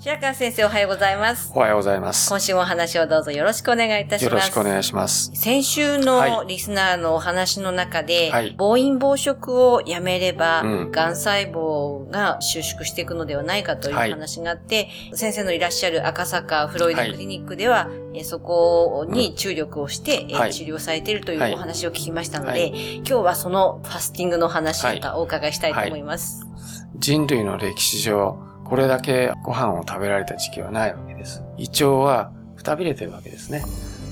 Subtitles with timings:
[0.00, 1.50] 白川先生おはようございます。
[1.52, 2.28] おはようございます。
[2.28, 4.32] 今週もお話をどうぞよろしくお願いいたします。
[4.32, 5.32] よろしくお願いします。
[5.34, 8.54] 先週のリスナーのお話の中で、はい。
[8.56, 10.90] 暴飲暴食をやめれば、うん。
[10.92, 14.10] がん細胞が収縮していくのではないかというはい。
[14.12, 20.54] 話があって、先生のいらっしゃる赤坂フロイデクリニックでは、えそこに注力をして、えはい。
[20.54, 21.50] 治療されているといはい。
[21.50, 22.96] うお話を聞きましたので、はい。
[22.98, 26.46] 今日はそのファスティングの話またお伺いしたいと思います。
[26.94, 31.42] 人類の歴史上、これだけご飯を食べられた時期はないわけです。
[31.56, 33.62] 胃腸はくたびれてるわけですね。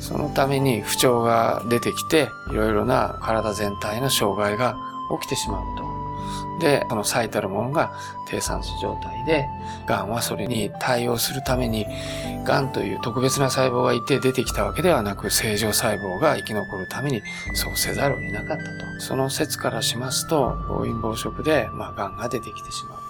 [0.00, 4.76] そのために不調が出てきて、いろいろな体全体の障害が
[5.20, 5.84] 起きてしまうと。
[6.60, 7.92] で、その最たるものが
[8.28, 9.48] 低酸素状態で、
[9.86, 11.86] 癌はそれに対応するために、
[12.44, 17.22] 癌という特別な細胞がいて出てきたわけではなく、正常細胞が生き残るために
[17.54, 19.00] そうせざるを得なかったと。
[19.00, 23.03] その説からしますと、暴飲暴食で、まあ、癌が出てきてしまう。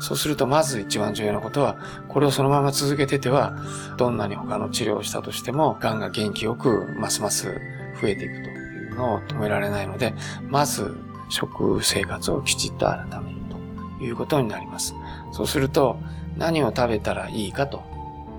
[0.00, 1.76] そうすると、まず一番重要なことは、
[2.08, 3.56] これをそのまま続けてては、
[3.96, 7.60] どんなに他の治療をしたとしても、癌が元気よく、ますます
[8.00, 10.14] 増えていくというのを止められないので、
[10.48, 10.96] まず、
[11.28, 13.36] 食生活をきちっと改める
[13.98, 14.94] ということになります。
[15.32, 15.98] そうすると、
[16.36, 17.82] 何を食べたらいいかと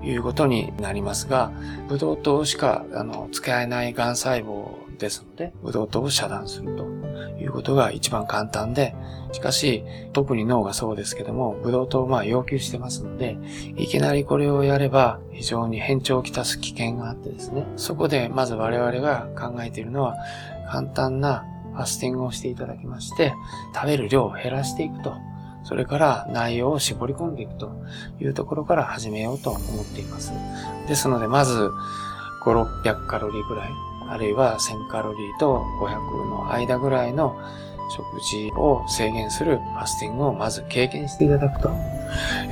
[0.02, 1.52] いうことになりますが、
[1.88, 6.99] ブドウ糖しか、あの、使えない癌細胞ですので、ブドウ糖を遮断すると
[7.40, 8.94] いうことが一番簡単で、
[9.32, 13.36] しかし、特に脳がそうですけども、ブドウ糖をまあ要求してますので、
[13.76, 20.16] いきなりこれをやれば非常に変調をきたす危険があってですね、そこでまず我々が考えているのは、
[20.70, 23.32] 簡単なファスティングをしていただきまして、
[23.74, 25.14] 食べる量を減らしていくと。
[25.62, 27.70] それから内容を絞り込んでいくと
[28.18, 30.32] いうところから始めようと思っています。
[30.88, 31.70] ですので、まず、
[32.42, 33.68] 5、600カロリーぐらい、
[34.10, 37.40] あるいは1000カロリーと500の間ぐらいの
[37.90, 41.70] 食事を制限するファスティングをまず経験していただくと。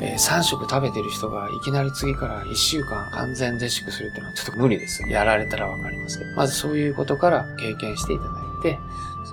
[0.00, 5.02] えー3食食べてる人がいきなり次から1週間完全絶食するっていうのはちょっと無理です。
[5.08, 6.36] やられたらわかりますけど。
[6.36, 8.30] まずそういうことから経験していただ
[8.60, 8.78] いて、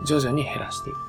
[0.05, 0.99] 徐々に減らしていく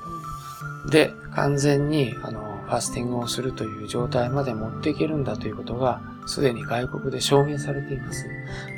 [0.83, 0.89] と。
[0.91, 8.25] で、完全に、あの、ファスティングをするという状態まで持っていけるんだということが、すでに外国で証明されています。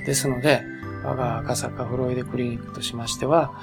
[0.06, 0.64] ですので、
[1.04, 3.54] 我が赤坂フロイデクリニックとしましては、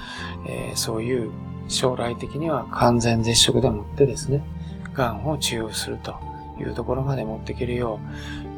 [0.47, 1.31] えーそういう
[1.67, 4.43] 将来的には完全絶食でもってですね、
[4.93, 6.15] 癌を治療すると
[6.59, 7.99] いうところまで持っていけるよ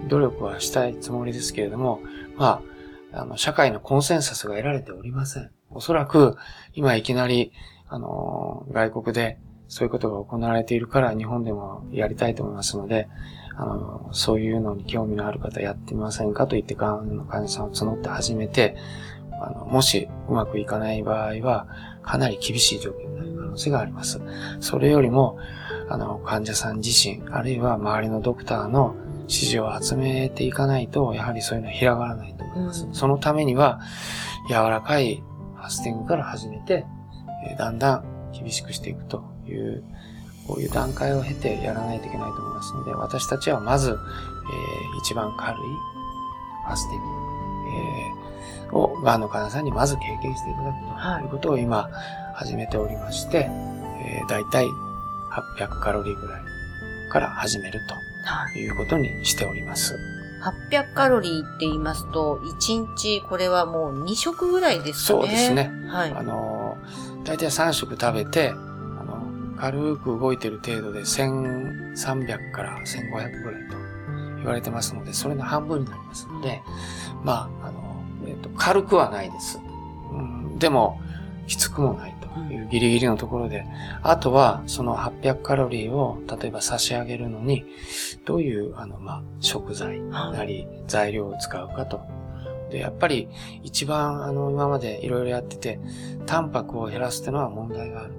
[0.06, 2.02] う、努力はしたいつもりですけれども、
[2.38, 2.62] ま
[3.14, 5.50] あ、あの、社会のコンセンサスが得られておりません。
[5.72, 6.38] おそらく、
[6.74, 7.52] 今いきなり、
[7.88, 13.08] あの、外国でそういうことが行われているから日本でもやりたいと思いますので、
[13.56, 18.76] あの、そういうのに興味のある方やってみませんかと言って、がんの患者さんを募って始めて、
[19.32, 21.68] あの、もしうまくいかない場合は、
[22.02, 24.20] かなり厳しい状況になる可能性があります。
[24.60, 25.38] それよりも、
[25.88, 32.86] あの、患者さん自身、あるいは周りのドクターの指示を集めていかないと、やはりそういうのは広がらないと思います。
[32.86, 33.82] うんそのためには、
[34.48, 35.22] 柔らかい
[35.56, 36.86] ファスティングから始めて、
[37.48, 39.84] えーだんだん厳しくしていくという、
[40.48, 45.62] こういう段階を経てやらないといけないと思いますので、私たちはまず、えー一番軽い
[46.66, 47.08] ファスティング、
[48.68, 51.90] えーを、がんの患者さんにまず経験していただくとはいいうことを今
[52.36, 53.50] 始めておりまして、
[54.02, 54.68] えー、だいたい
[55.58, 56.42] 800カロリーぐらい
[57.12, 57.98] から始めるは
[58.54, 59.96] ということにしております。
[60.72, 65.20] 800カロリーって言いますと、1日これはもう2食ぐらいですかね。
[65.22, 65.72] そうですね。
[65.88, 66.12] はい。
[66.12, 68.54] あのー、だいたい3食食べて、
[69.60, 73.78] 軽く動いてる程度で1300から1500ぐらいと
[74.38, 76.62] 言われてますので、それの半分になりますので、
[77.24, 79.60] まあ、あの、えっ、と、軽くはないです。
[80.12, 81.00] うん、でも、
[81.48, 83.66] きつくもないというギリギリのところで、
[84.02, 87.66] あとは、その800カロリーを、例えば差し上げるのに、
[88.24, 92.02] どういう、あの、まあ、食材なり、材料を使うかと。
[92.72, 93.28] で、やっぱり、
[93.64, 95.80] 一番、あの、今までいろいろやってて、
[96.26, 98.19] タンパクを減らすっていうのは問題がある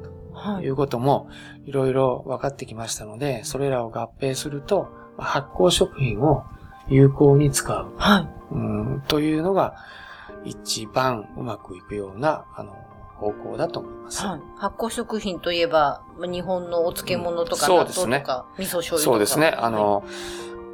[0.60, 1.28] いいうことも
[1.66, 4.88] いろいろ分かってきましたので、それらを合併すると、
[5.18, 6.44] 発酵食品を
[6.88, 7.92] 有効に使う。
[7.96, 8.54] はい。
[8.54, 9.76] うん、というのが、
[10.44, 12.72] 一番うまくいくような、あの、
[13.16, 14.24] 方向だと思います。
[14.24, 14.40] はい。
[14.56, 19.02] 発酵食品といえば、まあ日本のお漬物とか、納そうですね豆とか、味噌醤油とか。
[19.02, 19.48] そうですね。
[19.48, 20.02] あの、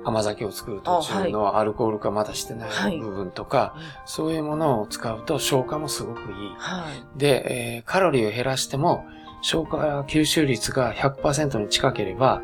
[0.04, 3.74] 甘酒を作る途中あのアルコール化まだしてなはいい部分とか、
[4.04, 6.26] そういうものを使うと消化もすごくいい。
[6.56, 7.18] はい。
[7.18, 9.04] で、えーカロリーを減らしても、
[9.46, 12.42] 消化吸収率が100%に近ければ、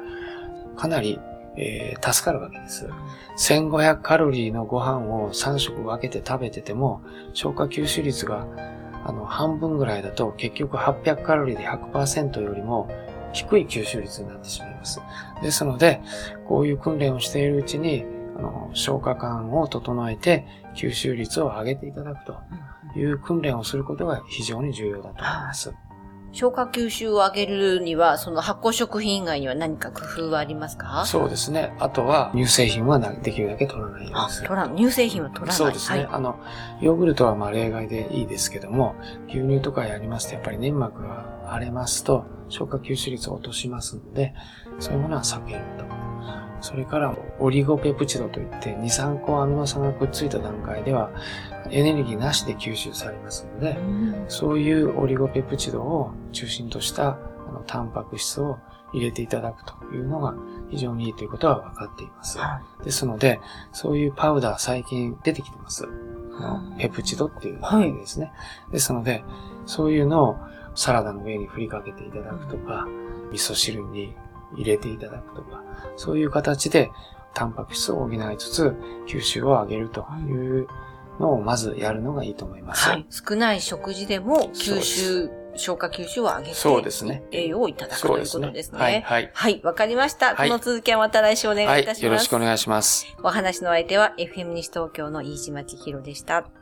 [0.76, 1.18] かなり、
[1.56, 2.88] えー助かるわけです。
[3.36, 7.02] 1500カロリーのご飯を3食分けて食べてても、
[7.32, 8.46] 消化吸収率が
[9.04, 12.88] あの半分ぐらいだと結局800カロリーで100%よりも
[13.32, 15.00] 低い吸収率になってしまいます。
[15.42, 16.00] ですので、
[16.46, 18.04] こういう訓練をしているうちに、
[18.36, 20.46] あの消化管を整えて
[20.76, 22.36] 吸収率を上げていただくと
[22.96, 25.74] いう訓練をすることが非常に重要だと思います。
[26.32, 31.04] 消化吸収を上げるには、その発酵食品以外には何か工夫はありますか？
[31.06, 31.74] そうですね。
[31.78, 34.48] あとは乳製品はなできるだけ取らないようあにす、る。
[34.48, 35.56] 取らん、乳製品は取らない。
[35.56, 36.04] そうですね。
[36.04, 36.08] はい。
[36.10, 36.40] あの、
[36.80, 38.94] ヨーグルトはまあ例外でいいですけども、
[39.28, 44.34] 牛乳とかやりますとやっぱり粘膜が荒れますと消化吸収率を落としますので、
[44.78, 46.01] そういうものは避けると。
[46.62, 51.10] それから、オリゴペプチドといって、2、3個アミノ酸がくっついた段階では、
[51.70, 53.76] エネルギーなしで吸収されますので、
[54.28, 57.18] そういうオリゴペプチドを中心とした
[57.48, 58.58] あのタンパク質を
[58.92, 60.34] 入れていただくというのが
[60.70, 62.38] 非常にいいということは分かっています。
[62.84, 63.40] ですので、
[63.72, 65.88] そういうパウダー最近出てきてます。
[66.34, 68.32] あのペプチドっていう名前ですね。
[68.70, 69.24] ですので、
[69.66, 70.36] そういうのを
[70.74, 72.86] サラダの上に振りかけていただくとか、
[73.30, 74.14] 味噌汁に
[74.56, 75.62] 入れていただくとか、
[75.96, 76.90] そういう形で
[77.34, 78.74] タンパク質を補いつつ
[79.06, 80.66] 吸収を上げるという
[81.18, 82.88] のをまずやるのがいいと思います。
[82.88, 83.06] はい。
[83.10, 87.22] 少ない食事でも吸収、消化吸収を上げて、そうですね。
[87.30, 88.78] 栄養をいただくということですね。
[88.78, 89.30] はい、はい。
[89.32, 90.34] はい、わかりました。
[90.34, 92.04] はいこの続きはまた来週お願いいたします。
[92.04, 93.06] よろしくお願いします。
[93.22, 96.61] お話の相手は FM 西東京の飯島千尋でした。